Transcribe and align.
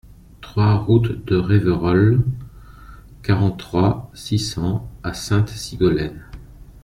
trois 0.41 0.77
route 0.79 1.23
de 1.27 1.35
Reveyrolles, 1.37 2.23
quarante-trois, 3.21 4.09
six 4.15 4.39
cents 4.39 4.89
à 5.03 5.13
Sainte-Sigolène 5.13 6.25